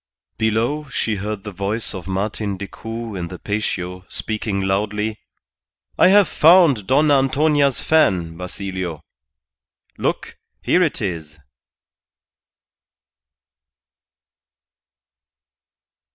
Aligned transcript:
Below 0.39 0.89
she 0.89 1.17
heard 1.17 1.43
the 1.43 1.51
voice 1.51 1.93
of 1.93 2.07
Martin 2.07 2.57
Decoud 2.57 3.15
in 3.17 3.27
the 3.27 3.37
patio 3.37 4.03
speaking 4.09 4.59
loudly: 4.61 5.19
"I 5.95 6.07
have 6.07 6.27
found 6.27 6.87
Dona 6.87 7.19
Antonia's 7.19 7.79
fan, 7.81 8.35
Basilio. 8.35 9.03
Look, 9.99 10.37
here 10.63 10.81
it 10.81 11.03
is!" 11.03 11.37